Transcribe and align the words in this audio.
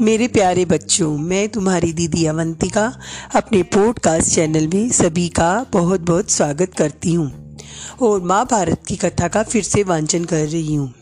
मेरे 0.00 0.26
प्यारे 0.28 0.64
बच्चों, 0.64 1.16
मैं 1.18 1.48
तुम्हारी 1.48 1.92
दीदी 1.92 2.24
अवंतिका 2.26 2.92
अपने 3.34 3.62
पॉडकास्ट 3.62 4.34
चैनल 4.34 4.66
में 4.66 4.88
सभी 4.88 5.28
का 5.28 5.66
बहुत 5.72 6.00
बहुत 6.00 6.30
स्वागत 6.30 6.74
करती 6.74 7.12
हूँ 7.14 7.58
और 8.02 8.20
माँ 8.20 8.44
भारत 8.50 8.82
की 8.88 8.96
कथा 8.96 9.28
का 9.28 9.42
फिर 9.42 9.62
से 9.62 9.82
वांचन 9.82 10.24
कर 10.24 10.46
रही 10.46 10.74
हूँ। 10.74 10.94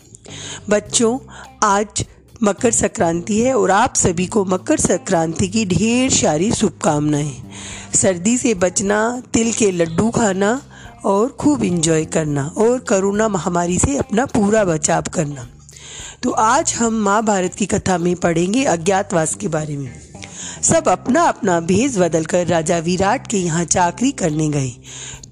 बच्चों, 0.70 1.18
आज 1.62 2.04
मकर 2.42 2.70
संक्रांति 2.70 3.40
है 3.40 3.54
और 3.54 3.70
आप 3.70 3.94
सभी 3.94 4.26
को 4.26 4.44
मकर 4.44 4.78
संक्रांति 4.78 5.48
की 5.48 5.64
ढेर 5.66 6.10
सारी 6.10 6.52
शुभकामनाएँ। 6.52 7.32
सर्दी 7.94 8.36
से 8.38 8.54
बचना, 8.54 9.22
तिल 9.32 9.52
के 9.52 9.70
लड्डू 9.70 10.10
खाना 10.10 10.60
और 11.04 11.28
खूब 11.28 11.62
इंजॉय 11.64 12.04
करना 12.04 12.46
और 12.58 12.78
कोरोना 12.78 13.28
महामारी 13.28 13.78
से 13.78 13.96
अपना 13.96 14.26
पूरा 14.26 14.64
बचाव 14.64 15.02
करना। 15.14 15.46
तो 16.22 16.30
आज 16.30 16.74
हम 16.74 16.94
महाभारत 16.94 17.54
की 17.54 17.66
कथा 17.66 17.98
में 17.98 18.16
पढ़ेंगे 18.16 18.64
अज्ञातवास 18.64 19.34
के 19.34 19.48
बारे 19.48 19.76
में। 19.76 19.90
सब 20.62 20.88
अपना 20.88 21.22
अपना 21.22 21.60
भेज 21.60 21.98
बदल 21.98 22.24
कर 22.24 22.46
राजा 22.46 22.78
विराट 22.78 23.26
के 23.26 23.36
यहाँ 23.36 23.64
चाकरी 23.64 24.10
करने 24.12 24.48
गए। 24.48 24.72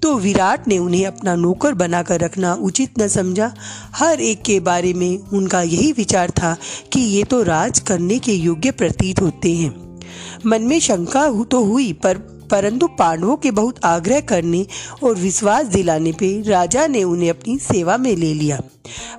तो 0.01 0.15
विराट 0.15 0.67
ने 0.67 0.77
उन्हें 0.77 1.05
अपना 1.05 1.35
नौकर 1.35 1.73
बनाकर 1.73 2.19
रखना 2.19 2.53
उचित 2.53 2.99
न 2.99 3.07
समझा। 3.07 3.53
हर 3.95 4.21
एक 4.21 4.41
के 4.41 4.59
बारे 4.59 4.93
में 4.93 5.17
उनका 5.17 5.61
यही 5.61 5.91
विचार 5.91 6.29
था 6.29 6.57
कि 6.93 6.99
ये 6.99 7.23
तो 7.23 7.43
राज 7.43 7.79
करने 7.79 8.19
के 8.19 8.33
योग्य 8.33 8.71
प्रतीत 8.71 9.21
होते 9.21 9.53
हैं। 9.55 9.99
मन 10.45 10.61
में 10.61 10.79
शंका 10.79 11.43
तो 11.43 11.63
हुई, 11.63 11.93
पर 11.93 12.36
परंतु 12.51 12.87
पांडवों 12.87 13.35
के 13.37 13.51
बहुत 13.51 13.85
आग्रह 13.85 14.19
करने 14.19 14.65
और 15.03 15.15
विश्वास 15.15 15.65
दिलाने 15.65 16.11
पर 16.11 16.43
राजा 16.43 16.87
ने 16.87 17.03
उन्हें 17.03 17.29
अपनी 17.29 17.57
सेवा 17.59 17.97
में 17.97 18.15
ले 18.15 18.33
लिया। 18.33 18.61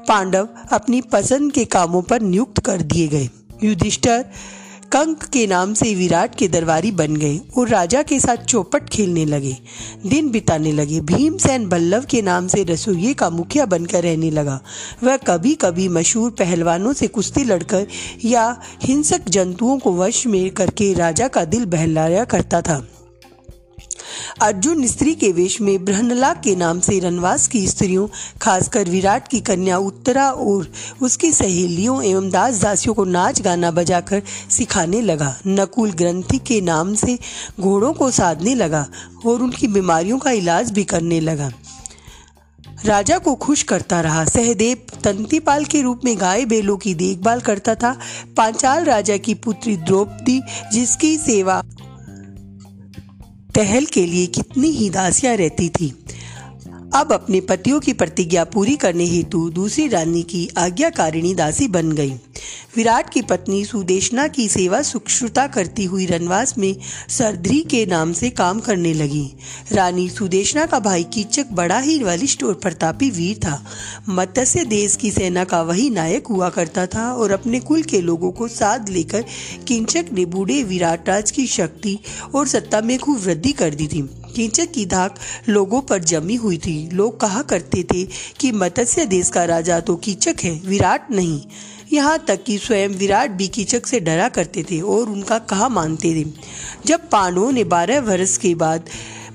पांडव 0.09 0.49
अपनी 0.73 1.01
पसंद 1.01 1.53
के 1.53 1.65
कामों 1.65 2.03
पर 2.03 2.21
नियुक्त 2.21 2.59
कर 2.59 2.83
दिए 2.83 3.09
गए। 3.09 3.29
युधिष्ठर 3.65 4.25
कंक 4.93 5.25
के 5.25 5.47
नाम 5.47 5.75
से 5.75 5.95
विराट 5.95 6.35
के 6.35 6.49
दरबारी 6.49 6.91
बन 6.91 7.17
गए 7.17 7.41
और 7.59 7.69
राजा 7.69 8.03
के 8.03 8.21
साथ 8.21 8.45
चौपट 8.45 8.89
खेलने 8.89 9.25
लगे। 9.25 9.57
दिन 10.07 10.31
बिताने 10.31 10.73
लगे। 10.73 11.01
भीमसेन 11.01 11.69
बल्लभ 11.69 12.05
के 12.05 12.23
नाम 12.23 12.47
से 12.49 12.65
रसोइये 12.65 13.15
का 13.15 13.31
मुखिया 13.31 13.67
बनकर 13.67 14.03
रहने 14.03 14.31
लगा। 14.31 14.61
वह 15.05 15.17
कभी 15.17 15.55
कभी 15.55 15.89
मशहूर 15.89 16.31
पहलवानों 16.31 16.93
से 16.93 17.07
कुश्ती 17.07 17.45
लड़कर 17.45 17.87
या 18.25 18.61
हिंसक 18.83 19.29
जंतुओं 19.29 19.79
को 19.79 19.97
वश 19.97 20.27
में 20.27 20.51
करके 20.51 20.93
राजा 20.95 21.29
का 21.29 21.45
दिल 21.45 21.65
बहलाया 21.67 22.25
करता 22.25 22.63
था। 22.63 22.87
अर्जुन 24.43 24.87
स्त्री 24.87 25.15
के 25.15 25.33
वेश 25.33 25.61
में 25.61 25.85
ब्रहनला 25.85 26.33
के 26.35 26.57
नाम 26.57 26.81
से 26.81 26.99
रनवास 26.99 27.47
की 27.49 27.67
स्त्रियों, 27.69 28.07
खासकर 28.43 28.89
विराट 28.89 29.29
की 29.29 29.41
कन्या 29.41 29.79
उत्तरा 29.79 30.31
और 30.31 30.73
उसकी 31.03 31.33
सहेलियों 31.33 32.03
एवं 32.03 32.31
दास 32.31 32.61
दासियों 32.61 32.95
को 32.95 33.05
नाच 33.05 33.41
गाना 33.43 33.71
बजाकर 33.71 34.23
सिखाने 34.51 35.01
लगा। 35.01 35.35
नकुल 35.47 35.93
ग्रंथि 35.93 36.39
के 36.39 36.61
नाम 36.61 36.95
से 36.95 37.19
घोड़ों 37.61 37.93
को 37.93 38.11
साधने 38.11 38.55
लगा 38.55 38.87
और 39.27 39.43
उनकी 39.43 39.67
बीमारियों 39.67 40.19
का 40.19 40.31
इलाज 40.31 40.71
भी 40.71 40.85
करने 40.85 41.21
लगा। 41.21 41.51
राजा 42.85 43.19
को 43.19 43.35
खुश 43.35 43.63
करता 43.63 44.01
रहा। 44.01 44.25
सहदेव 44.25 44.77
तंतीपाल 45.05 45.65
के 45.65 45.81
रूप 45.83 46.01
में 46.05 46.21
गाय 46.21 46.45
बैलों 46.45 46.77
की 46.77 46.95
देखभाल 46.95 47.41
करता 47.41 47.75
था। 47.75 47.99
पांचाल 48.37 48.85
राजा 48.85 49.17
की 49.17 49.35
पुत्री 49.35 49.77
द्रौपदी 49.77 50.41
जिसकी 50.73 51.17
सेवा 51.17 51.63
टहल 53.59 53.85
के 53.85 54.07
लिए 54.07 54.27
कितनी 54.27 54.69
ही 54.69 54.91
दासियाँ 54.91 55.37
रहती 55.37 55.69
थी। 55.69 55.89
अब 56.95 57.13
अपने 57.13 57.41
पतियों 57.41 57.81
की 57.81 57.93
प्रतिज्ञा 57.93 58.45
पूरी 58.45 58.77
करने 58.77 59.05
हेतु 59.05 59.51
दूसरी 59.51 59.89
रानी 59.89 60.23
की 60.23 60.49
आज्ञाकारिणी 60.59 61.35
दासी 61.35 61.69
बन 61.69 61.93
गई। 61.93 62.15
विराट 62.75 63.09
की 63.11 63.21
पत्नी 63.23 63.65
सुदेशना 63.65 64.27
की 64.29 64.47
सेवा 64.49 64.81
सुक्षुता 64.83 65.47
करती 65.47 65.85
हुई 65.85 66.07
रनवास 66.07 66.57
में 66.59 66.77
सरधरी 67.09 67.61
के 67.61 67.85
नाम 67.87 68.13
से 68.13 68.29
काम 68.31 68.61
करने 68.61 68.93
लगी। 68.95 69.25
रानी 69.73 70.09
सुदेशना 70.09 70.67
का 70.67 70.79
भाई 70.79 71.05
कीचक 71.05 71.47
बड़ा 71.53 71.79
ही 71.79 71.99
बलिष्ठ 71.99 72.45
और 72.45 72.55
प्रतापी 72.55 73.09
वीर 73.11 73.39
था। 73.39 73.65
मत्स्य 74.09 74.65
देश 74.65 74.97
की 74.97 75.11
सेना 75.11 75.45
का 75.45 75.63
वही 75.63 75.89
नायक 75.91 76.27
हुआ 76.27 76.49
करता 76.49 76.87
था 76.87 77.11
और 77.13 77.31
अपने 77.31 77.61
कुल 77.61 77.83
के 77.83 78.01
लोगों 78.01 78.31
को 78.33 78.49
साथ 78.49 78.89
लेकर 78.89 79.25
किंचक 79.69 80.13
ने 80.13 80.25
बूढ़े 80.27 80.63
विराट 80.63 81.09
राज 81.09 81.31
की 81.31 81.47
शक्ति 81.47 81.99
और 82.35 82.47
सत्ता 82.47 82.81
में 82.81 82.99
खूब 82.99 83.19
वृद्धि 83.19 83.53
कर 83.53 83.75
दी 83.75 83.87
थी। 83.87 84.03
कीचक 84.37 84.71
की 84.73 84.85
धाक 84.87 85.15
लोगों 85.49 85.81
पर 85.81 86.03
जमी 86.05 86.35
हुई 86.35 86.59
थी। 86.59 86.89
लोग 86.93 87.19
कहा 87.21 87.43
करते 87.43 87.83
थे 87.85 88.05
कि 88.41 88.53
मत्स्य 88.53 89.07
देश 89.07 89.29
का 89.29 89.45
राजा 89.45 89.81
तो 89.81 89.97
कीचक 89.97 90.37
है, 90.43 90.61
विराट 90.67 91.11
नहीं। 91.11 91.41
यहाँ 91.93 92.25
तक 92.29 92.45
कि 92.45 92.59
स्वयं 92.59 92.89
विराट 92.89 93.31
भी 93.31 93.49
कीचक 93.49 93.87
से 93.87 94.01
डरा 94.01 94.29
करते 94.29 94.63
थे 94.63 94.81
और 94.81 95.11
उनका 95.11 95.39
कहा 95.39 95.69
मानते 95.69 96.25
थे। 96.25 96.27
जब 96.87 97.09
पांडवों 97.09 97.53
ने 97.53 97.65
बारह 97.65 98.01
वर्ष 98.01 98.37
के 98.37 98.55
बाद 98.55 98.85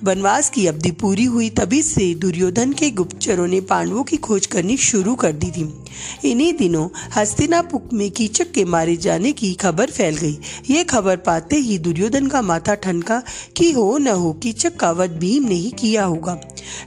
वनवास 0.03 0.49
की 0.49 0.67
अवधि 0.67 0.91
पूरी 0.91 1.23
हुई, 1.23 1.49
तभी 1.49 1.81
से 1.81 2.15
दुर्योधन 2.15 2.73
के 2.73 2.91
गुप्तचरों 2.91 3.47
ने 3.47 3.61
पांडवों 3.61 4.03
की 4.03 4.17
खोज 4.17 4.45
करनी 4.45 4.77
शुरू 4.77 5.15
कर 5.15 5.31
दी 5.31 5.51
थी। 5.51 5.83
इन्हीं 6.31 6.53
दिनों 6.53 6.89
हस्तिनापुर 7.15 7.89
में 7.93 8.11
कीचक 8.11 8.51
के 8.51 8.65
मारे 8.65 8.95
जाने 8.95 9.31
की 9.31 9.53
खबर 9.53 9.91
फैल 9.91 10.15
गई। 10.15 10.37
ये 10.69 10.83
खबर 10.83 11.17
पाते 11.17 11.55
ही 11.55 11.77
दुर्योधन 11.77 12.27
का 12.27 12.41
माथा 12.41 12.75
ठनका 12.75 13.23
कि 13.57 13.71
हो 13.71 13.97
न 13.97 14.07
हो, 14.07 14.33
कीचक 14.33 14.75
का 14.75 14.91
वध 14.91 15.11
भीम 15.11 15.43
ने 15.43 15.55
ही 15.55 15.71
किया 15.71 16.05
होगा। 16.05 16.41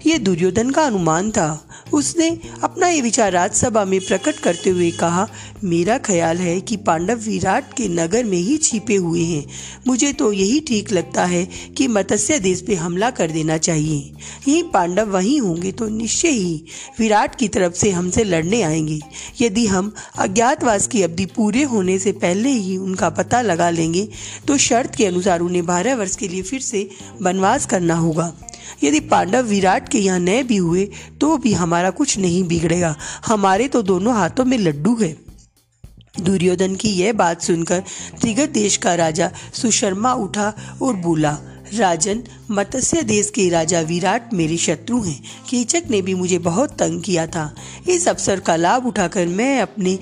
ये 0.06 0.18
दुर्योधन 0.18 0.70
का 0.70 0.82
अनुमान 0.82 1.30
था। 1.30 1.65
उसने 1.92 2.28
अपना 2.62 2.88
ये 2.88 3.00
विचार 3.00 3.32
राज्यसभा 3.32 3.84
में 3.84 3.98
प्रकट 4.00 4.38
करते 4.38 4.70
हुए 4.70 4.90
कहा, 4.90 5.26
मेरा 5.64 5.98
ख्याल 5.98 6.36
है 6.36 6.60
कि 6.60 6.76
पांडव 6.76 7.18
विराट 7.18 7.72
के 7.72 7.88
नगर 7.88 8.24
में 8.24 8.38
ही 8.38 8.56
छिपे 8.56 8.96
हुए 8.96 9.22
हैं। 9.22 9.44
मुझे 9.86 10.12
तो 10.12 10.32
यही 10.32 10.60
ठीक 10.60 10.92
लगता 10.92 11.24
है 11.24 11.44
कि 11.76 11.86
मत्स्य 11.88 12.38
देश 12.38 12.60
पे 12.60 12.74
हमला 12.74 13.10
कर 13.10 13.30
देना 13.30 13.56
चाहिए। 13.58 14.12
ये 14.48 14.62
पांडव 14.74 15.10
वहीं 15.10 15.40
होंगे 15.40 15.72
तो 15.72 15.88
निश्चय 15.88 16.28
ही 16.28 16.64
विराट 16.98 17.34
की 17.34 17.48
तरफ़ 17.48 17.74
से 17.74 17.90
हमसे 17.90 18.24
लड़ने 18.24 18.62
आएँगे। 18.62 19.00
यदि 19.40 19.66
हम 19.66 19.92
अज्ञातवास 20.18 20.86
की 20.86 21.02
अवधि 21.02 21.26
पूरे 21.26 21.62
होने 21.62 21.98
से 21.98 22.12
पहले 22.12 22.50
ही 22.50 22.76
उनका 22.76 23.10
पता 23.10 23.40
लगा 23.42 23.70
लेंगे 23.70 24.08
तो 24.48 24.56
शर्त 24.58 24.94
के 24.94 25.06
अनुसार 25.06 25.40
उन्हें 25.40 25.66
बारह 25.66 25.94
वर्ष 25.94 26.16
के 26.16 26.28
लिए 26.28 26.42
फिर 26.42 26.60
से 26.60 26.88
वनवास 27.22 27.66
करना 27.66 27.94
होगा। 27.94 28.32
यदि 28.84 29.00
पांडव 29.00 29.46
विराट 29.46 29.88
के 29.88 29.98
यहाँ 29.98 30.18
नए 30.18 30.42
भी 30.42 30.56
हुए 30.56 30.84
तो 31.20 31.36
भी 31.38 31.52
हमारा 31.52 31.90
कुछ 31.90 32.18
नहीं 32.18 32.42
बिगड़ेगा। 32.44 32.94
हमारे 33.26 33.68
तो 33.68 33.82
दोनों 33.82 34.14
हाथों 34.14 34.44
में 34.44 34.58
लड्डू 34.58 34.96
है। 34.96 35.16
दुर्योधन 36.20 36.74
की 36.74 36.88
यह 36.90 37.12
बात 37.12 37.42
सुनकर 37.42 37.82
त्रिगत 38.20 38.48
देश 38.48 38.76
का 38.76 38.94
राजा 38.94 39.30
सुशर्मा 39.54 40.12
उठा 40.14 40.52
और 40.82 40.94
बोला, 40.94 41.36
राजन, 41.74 42.22
मत्स्य 42.50 43.02
देश 43.02 43.30
के 43.30 43.48
राजा 43.48 43.80
विराट 43.80 44.32
मेरे 44.34 44.56
शत्रु 44.56 45.00
हैं। 45.02 45.20
कीचक 45.48 45.82
ने 45.90 46.00
भी 46.02 46.14
मुझे 46.14 46.38
बहुत 46.38 46.76
तंग 46.78 47.02
किया 47.02 47.26
था। 47.26 47.54
इस 47.88 48.08
अवसर 48.08 48.40
का 48.40 48.56
लाभ 48.56 48.86
उठाकर 48.86 49.26
मैं 49.26 49.60
अपने 49.60 49.98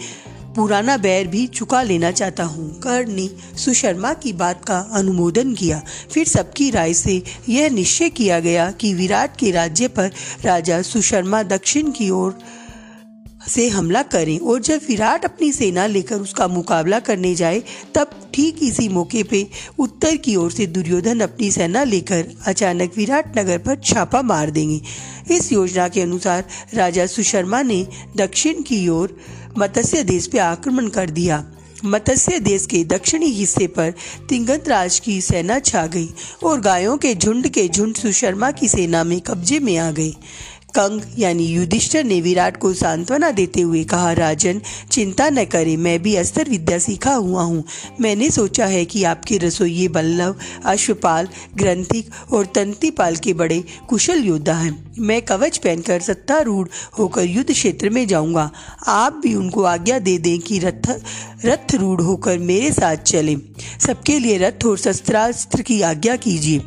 पुराना 0.56 0.96
बैर 0.96 1.26
भी 1.26 1.46
चुका 1.46 1.82
लेना 1.82 2.10
चाहता 2.10 2.44
हूँ। 2.44 2.68
कर्ण 2.80 3.12
ने 3.12 3.28
सुशर्मा 3.58 4.12
की 4.14 4.32
बात 4.32 4.64
का 4.64 4.78
अनुमोदन 4.92 5.54
किया। 5.54 5.82
फिर 6.10 6.26
सबकी 6.26 6.70
राय 6.70 6.94
से 6.94 7.22
यह 7.48 7.70
निश्चय 7.70 8.10
किया 8.10 8.40
गया 8.40 8.70
कि 8.70 8.94
विराट 8.94 9.36
के 9.36 9.50
राज्य 9.50 9.88
पर 9.88 10.10
राजा 10.44 10.82
सुशर्मा 10.82 11.42
दक्षिण 11.42 11.90
की 11.90 12.10
ओर 12.10 12.38
से 13.48 13.68
हमला 13.68 14.02
करें 14.02 14.38
और 14.38 14.60
जब 14.60 14.80
विराट 14.88 15.24
अपनी 15.24 15.52
सेना 15.52 15.86
लेकर 15.86 16.16
उसका 16.16 16.46
मुकाबला 16.48 16.98
करने 16.98 17.34
जाए, 17.34 17.62
तब 17.94 18.10
ठीक 18.34 18.62
इसी 18.62 18.88
मौके 18.88 19.22
पे 19.22 19.46
उत्तर 19.78 20.16
की 20.16 20.36
ओर 20.36 20.50
से 20.50 20.66
दुर्योधन 20.66 21.20
अपनी 21.20 21.50
सेना 21.50 21.84
लेकर 21.84 22.26
अचानक 22.46 22.92
विराट 22.96 23.38
नगर 23.38 23.58
पर 23.58 23.76
छापा 23.84 24.22
मार 24.22 24.50
देंगे। 24.50 24.80
इस 25.30 25.52
योजना 25.52 25.88
के 25.88 26.00
अनुसार 26.00 26.44
राजा 26.74 27.06
सुशर्मा 27.06 27.62
ने 27.62 27.86
दक्षिण 28.16 28.62
की 28.62 28.88
ओर 28.88 29.16
मत्स्य 29.58 30.02
देश 30.04 30.26
पर 30.26 30.38
आक्रमण 30.38 30.88
कर 30.88 31.10
दिया। 31.10 31.44
मत्स्य 31.84 32.38
देश 32.40 32.66
के 32.66 32.82
दक्षिणी 32.84 33.26
हिस्से 33.26 33.66
पर 33.66 33.92
तिंगत 34.28 34.68
राज 34.68 34.98
की 34.98 35.20
सेना 35.20 35.58
छा 35.58 35.86
गई 35.86 36.08
और 36.44 36.60
गायों 36.60 36.96
के 36.96 37.14
झुंड 37.14 37.48
के 37.48 37.68
झुंड 37.68 37.94
सुशर्मा 37.94 38.50
की 38.50 38.68
सेना 38.68 39.04
में 39.04 39.20
कब्जे 39.20 39.58
में 39.58 39.76
आ 39.78 39.90
गए 39.90 40.14
कंग 40.76 41.00
यानी 41.18 41.44
युधिष्ठर 41.44 42.04
ने 42.04 42.20
विराट 42.20 42.56
को 42.56 42.72
सांत्वना 42.74 43.30
देते 43.30 43.60
हुए 43.60 43.84
कहा, 43.84 44.12
राजन, 44.12 44.60
चिंता 44.90 45.28
न 45.30 45.44
करें, 45.44 45.76
मैं 45.76 46.02
भी 46.02 46.14
अस्त्र 46.16 46.44
विद्या 46.50 46.78
सीखा 46.78 47.14
हुआ 47.14 47.42
हूँ। 47.42 47.64
मैंने 48.00 48.30
सोचा 48.30 48.66
है 48.66 48.84
कि 48.84 49.04
आपके 49.04 49.38
रसोइये 49.38 49.88
बल्लभ, 49.88 50.38
अश्वपाल, 50.64 51.28
ग्रंथिक 51.56 52.10
और 52.32 52.46
तंतीपाल 52.46 53.16
के 53.16 53.34
बड़े 53.34 53.64
कुशल 53.88 54.24
योद्धा 54.24 54.54
हैं। 54.54 54.94
मैं 54.98 55.22
कवच 55.22 55.58
पहनकर 55.58 56.00
सत्तारूढ़ 56.00 56.68
होकर 56.98 57.24
युद्ध 57.24 57.50
क्षेत्र 57.52 57.90
में 57.90 58.06
जाऊँगा। 58.06 58.50
आप 58.86 59.20
भी 59.22 59.34
उनको 59.34 59.62
आज्ञा 59.62 59.98
दे 59.98 60.18
दें 60.18 60.38
कि 60.38 60.58
रथ 60.58 61.00
रथ 61.44 61.74
रूढ़ 61.74 62.00
होकर 62.00 62.38
मेरे 62.38 62.72
साथ 62.72 62.96
चलें। 62.96 63.36
सबके 63.80 64.18
लिए 64.18 64.38
रथ 64.38 64.64
और 64.66 64.78
शस्त्रास्त्र 64.78 65.62
की 65.62 65.80
आज्ञा 65.82 66.16
कीजिए। 66.16 66.60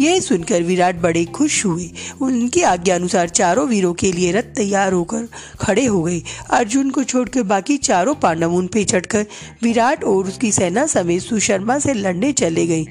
यह 0.00 0.18
सुनकर 0.20 0.62
विराट 0.62 0.96
बड़े 0.96 1.24
खुश 1.26 1.64
हुए। 1.64 1.90
उनकी 2.22 2.62
आज्ञा 2.62 2.94
अनुसार 2.94 3.28
चारों 3.28 3.66
वीरों 3.68 3.92
के 3.94 4.12
लिए 4.12 4.32
रथ 4.32 4.54
तैयार 4.56 4.92
होकर 4.92 5.28
खड़े 5.60 5.84
हो 5.84 6.02
गए। 6.02 6.22
अर्जुन 6.50 6.90
को 6.90 7.04
छोड़कर 7.04 7.42
बाकी 7.42 7.76
चारों 7.78 8.14
पांडव 8.14 8.54
उन 8.54 8.66
पे 8.66 8.84
चढ़कर 8.84 9.26
विराट 9.62 10.04
और 10.04 10.28
उसकी 10.28 10.52
सेना 10.52 10.86
समेत 10.86 11.22
सुशर्मा 11.22 11.78
से 11.78 11.94
लड़ने 11.94 12.32
चले 12.32 12.66
गए। 12.66 12.84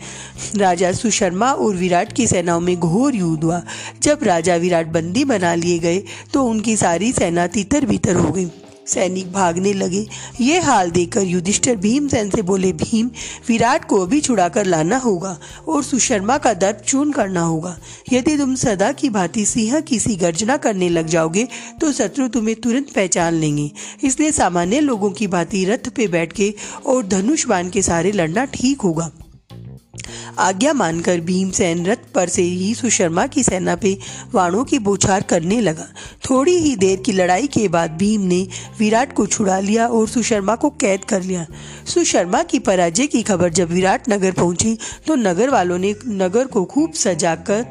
राजा 0.55 0.91
सुशर्मा 0.91 1.51
और 1.51 1.75
विराट 1.75 2.13
की 2.13 2.27
सेनाओं 2.27 2.59
में 2.59 2.75
घोर 2.75 3.15
युद्ध 3.15 3.43
हुआ। 3.43 3.61
जब 4.03 4.19
राजा 4.23 4.55
विराट 4.55 4.87
बंदी 4.87 5.23
बना 5.25 5.53
लिए 5.55 5.79
गए 5.79 6.03
तो 6.33 6.43
उनकी 6.43 6.75
सारी 6.77 7.11
सेना 7.11 7.47
तितर 7.47 7.85
बितर 7.85 8.15
हो 8.15 8.31
गई। 8.31 8.47
सैनिक 8.89 9.31
भागने 9.33 9.73
लगे। 9.73 10.05
ये 10.41 10.59
हाल 10.59 10.91
देखकर 10.91 11.23
युधिष्ठिर 11.23 11.75
भीमसेन 11.77 12.29
से 12.29 12.41
बोले, 12.41 12.71
भीम, 12.73 13.09
विराट 13.47 13.85
को 13.85 14.01
अभी 14.01 14.21
छुड़ाकर 14.21 14.65
लाना 14.65 14.97
होगा 14.97 15.37
और 15.67 15.83
सुशर्मा 15.83 16.37
का 16.37 16.53
दर्द 16.55 16.81
चून 16.87 17.11
करना 17.11 17.41
होगा। 17.41 17.77
यदि 18.13 18.37
तुम 18.37 18.55
सदा 18.55 18.91
की 18.91 19.09
भांति 19.09 19.45
सिंह 19.45 19.79
की 19.81 19.99
सी 19.99 20.15
गर्जना 20.15 20.57
करने 20.57 20.89
लग 20.89 21.07
जाओगे 21.07 21.47
तो 21.81 21.91
शत्रु 21.91 22.27
तुम्हें 22.29 22.55
तुरंत 22.55 22.93
पहचान 22.95 23.33
लेंगे। 23.33 23.69
इसलिए 24.03 24.31
सामान्य 24.31 24.79
लोगों 24.79 25.11
की 25.11 25.27
भांति 25.27 25.65
रथ 25.65 25.89
पे 25.89 26.07
बैठ 26.07 26.33
के 26.33 26.53
और 26.85 27.07
धनुष 27.07 27.45
बाण 27.47 27.69
के 27.69 27.81
सहारे 27.81 28.11
लड़ना 28.11 28.45
ठीक 28.45 28.81
होगा। 28.81 29.11
आज्ञा 30.39 30.73
मानकर 30.73 31.19
भीमसेन 31.21 31.85
रथ 31.85 32.11
पर 32.15 32.29
से 32.29 32.41
ही 32.41 32.73
सुशर्मा 32.75 33.25
की 33.27 33.43
सेना 33.43 33.75
पे 33.75 33.97
वाणों 34.33 34.63
की 34.63 34.79
बोछार 34.79 35.21
करने 35.21 35.59
लगा। 35.61 35.87
थोड़ी 36.29 36.55
ही 36.57 36.75
देर 36.75 36.99
की 36.99 37.11
लड़ाई 37.11 37.47
के 37.47 37.67
बाद 37.67 37.97
भीम 37.97 38.21
ने 38.21 38.41
विराट 38.79 39.13
को 39.13 39.25
छुड़ा 39.27 39.59
लिया 39.59 39.87
और 39.87 40.07
सुशर्मा 40.07 40.55
को 40.55 40.69
कैद 40.81 41.05
कर 41.05 41.21
लिया। 41.21 41.45
सुशर्मा 41.85 42.43
की 42.43 42.59
पराजय 42.59 43.07
की 43.07 43.21
खबर 43.23 43.49
जब 43.51 43.71
विराट 43.71 44.09
नगर 44.09 44.31
पहुँची 44.31 44.77
तो 45.07 45.15
नगर 45.17 45.49
वालों 45.49 45.77
ने 45.77 45.95
नगर 46.07 46.47
को 46.47 46.65
खूब 46.65 46.93
सजाकर 46.95 47.65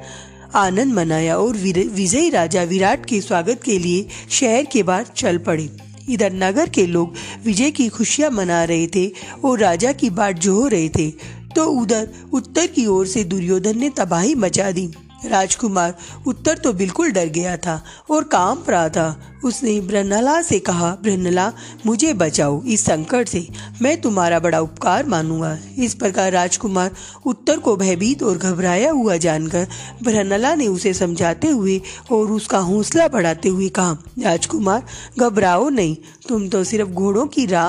आनंद 0.54 0.92
मनाया 0.94 1.36
और 1.36 1.56
विजयी 1.56 2.28
राजा 2.30 2.62
विराट 2.62 3.04
के 3.06 3.20
स्वागत 3.20 3.60
के 3.64 3.78
लिए 3.78 4.06
शहर 4.30 4.64
के 4.64 4.82
बाहर 4.82 5.06
चल 5.16 5.38
पड़े। 5.38 5.68
इधर 6.10 6.32
नगर 6.32 6.68
के 6.68 6.86
लोग 6.86 7.14
विजय 7.44 7.70
की 7.70 7.88
खुशियाँ 7.88 8.30
मना 8.30 8.62
रहे 8.64 8.86
थे 8.86 9.10
और 9.44 9.58
राजा 9.58 9.92
की 9.92 10.10
बाट 10.10 10.38
जो 10.38 10.66
रहे 10.66 10.88
थे। 10.88 11.10
तो 11.58 11.64
उधर, 11.66 12.08
उत्तर 12.32 12.66
की 12.66 12.86
ओर 12.86 13.06
से 13.06 13.24
दुर्योधन 13.24 13.78
ने 13.78 13.90
तबाही 13.90 14.34
मचा 14.34 14.70
दी। 14.70 14.94
राजकुमार, 15.26 15.94
उत्तर 16.26 16.58
तो 16.58 16.72
बिल्कुल 16.72 17.10
डर 17.10 17.26
गया 17.26 17.56
था 17.56 17.84
और 18.10 18.24
काम 18.24 18.62
रहा 18.68 18.88
था। 18.88 19.37
उसने 19.44 19.80
ब्रहनला 19.80 20.40
से 20.42 20.58
कहा, 20.58 20.90
ब्रहनला, 21.02 21.52
मुझे 21.86 22.12
बचाओ, 22.14 22.62
इस 22.62 22.84
संकट 22.84 23.28
से। 23.28 23.46
मैं 23.82 24.00
तुम्हारा 24.00 24.40
बड़ा 24.40 24.60
उपकार 24.60 25.06
मानूँगा। 25.06 25.56
इस 25.78 25.94
प्रकार 25.94 26.32
राजकुमार 26.32 26.90
उत्तर 27.26 27.58
को 27.58 27.76
भयभीत 27.76 28.22
और 28.22 28.38
घबराया 28.38 28.90
हुआ 28.90 29.16
जानकर 29.16 29.66
ब्रहनला 30.02 30.54
ने 30.54 30.66
उसे 30.66 30.94
समझाते 30.94 31.48
हुए 31.48 31.80
और 32.12 32.30
उसका 32.30 32.58
हौसला 32.58 33.08
बढ़ाते 33.08 33.48
हुए 33.48 33.68
कहा, 33.68 33.96
राजकुमार, 34.18 34.82
घबराओ 35.18 35.68
नहीं, 35.68 35.96
तुम 36.28 36.48
तो 36.48 36.64
सिर्फ़ 36.64 36.88
घोड़ों 36.88 37.26
की 37.26 37.46
रा 37.46 37.68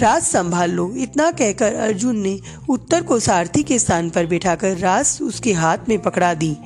राज 0.00 0.22
संभाल 0.22 0.70
लो। 0.70 0.92
इतना 0.96 1.30
कहकर 1.30 1.74
अर्जुन 1.74 2.16
ने 2.16 2.38
उत्तर 2.68 3.02
को 3.02 3.18
सारथी 3.20 3.62
के 3.62 3.78
स्थान 3.78 4.10
पर 4.10 4.26
बैठाकर 4.26 4.76
रास 4.76 5.18
उसके 5.22 5.52
हाथ 5.52 5.88
में 5.88 5.98
पकड़ा 6.02 6.34
दी। 6.34 6.56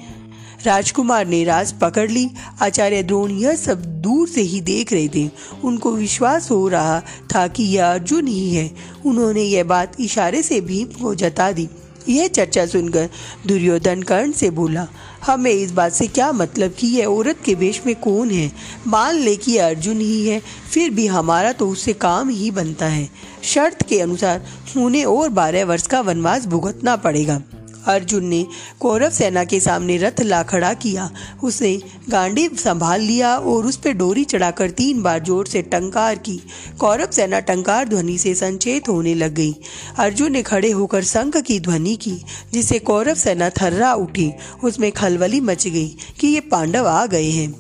राजकुमार 0.67 1.27
ने 1.27 1.45
राज 1.45 1.73
पकड़ 1.73 2.11
ली। 2.11 2.29
आचार्य 2.63 3.03
द्रोण 3.03 3.31
यह 3.31 3.57
सब 3.57 3.85
दूर 4.03 4.29
से 4.29 4.41
ही 4.41 4.61
देख 4.61 4.93
रहे 4.93 5.09
थे। 5.09 5.31
उनको 5.65 5.93
विश्वास 5.93 6.51
हो 6.51 6.69
रहा 6.69 7.01
था 7.35 7.47
कि 7.47 7.63
यह 7.63 7.93
अर्जुन 7.93 8.27
ही 8.27 8.55
है। 8.55 8.71
उन्होंने 9.07 9.43
यह 9.43 9.65
बात 9.65 10.01
इशारे 10.01 10.43
से 10.43 10.61
भीम 10.61 10.87
को 10.87 11.15
जता 11.15 11.53
दी। 11.53 11.69
यह 12.09 12.27
चर्चा 12.29 12.67
सुनकर 12.67 13.09
दुर्योधन 13.47 14.03
कर्ण 14.03 14.33
से 14.33 14.51
बोला, 14.51 14.87
हमें 15.27 15.51
इस 15.51 15.71
बात 15.71 15.93
से 15.93 16.07
क्या 16.07 16.33
मतलब 16.33 16.75
कि 16.79 16.87
यह 16.87 17.07
औरत 17.07 17.39
के 17.45 17.55
वेश 17.55 17.81
में 17.87 17.95
कौन 17.95 18.31
है? 18.31 18.53
मान 18.87 19.15
ले 19.15 19.37
कि 19.37 19.57
अर्जुन 19.57 20.01
ही 20.01 20.29
है, 20.29 20.43
फिर 20.73 20.91
भी 20.91 21.07
हमारा 21.07 21.53
तो 21.53 21.69
उससे 21.69 21.93
काम 21.93 22.29
ही 22.29 22.51
बनता 22.51 22.87
है। 22.87 23.09
शर्त 23.43 23.89
के 23.89 24.01
अनुसार 24.01 24.45
उन्हें 24.77 25.05
और 25.05 25.29
बारह 25.29 25.65
वर्ष 25.65 25.87
का 25.87 26.01
वनवास 26.01 26.47
भुगतना 26.47 26.97
पड़ेगा। 26.97 27.43
अर्जुन 27.87 28.25
ने 28.25 28.47
कौरव 28.81 29.11
सेना 29.11 29.45
के 29.45 29.61
सामने 29.61 29.97
रथ 29.97 30.21
ला 30.21 30.43
खड़ा 30.43 30.73
किया। 30.75 31.11
उसने 31.43 31.77
गांडी 32.11 32.49
संभाल 32.49 33.01
लिया 33.01 33.37
और 33.37 33.67
उस 33.67 33.77
पर 33.77 33.93
डोरी 33.93 34.25
चढ़ाकर 34.25 34.71
तीन 34.71 35.03
बार 35.03 35.23
ज़ोर 35.25 35.47
से 35.47 35.63
टंकार 35.63 36.15
की। 36.19 36.41
कौरव 36.81 37.11
सेना 37.11 37.41
टंकार 37.41 37.89
ध्वनि 37.89 38.19
से 38.19 38.35
संचेत 38.35 38.89
होने 38.89 39.15
लग 39.15 39.35
गई। 39.35 39.55
अर्जुन 39.99 40.33
ने 40.33 40.43
खड़े 40.43 40.71
होकर 40.71 41.05
संघ 41.05 41.37
की 41.37 41.61
ध्वनि 41.61 41.97
की, 41.97 42.17
जिससे 42.53 42.79
कौरव 42.79 43.15
सेना 43.15 43.51
थर्रा 43.51 43.93
उठी। 43.95 44.33
उसमें 44.65 44.91
खलबली 44.93 45.41
मच 45.41 45.67
गई 45.69 45.89
कि 46.21 46.27
ये 46.27 46.41
पांडव 46.41 46.87
आ 46.87 47.05
गए 47.07 47.31
हैं। 47.31 47.53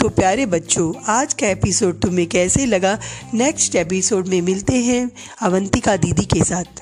तो 0.00 0.08
प्यारे 0.08 0.46
बच्चों, 0.46 0.92
आज 1.08 1.34
का 1.34 1.48
एपिसोड 1.48 2.00
तुम्हें 2.00 2.26
कैसे 2.26 2.66
लगा? 2.66 2.98
नेक्स्ट 3.34 3.74
एपिसोड 3.74 4.28
में 4.28 4.40
मिलते 4.42 4.76
हैं 4.76 5.10
अवंतिका 5.42 5.96
दीदी 5.96 6.24
के 6.24 6.44
साथ। 6.44 6.81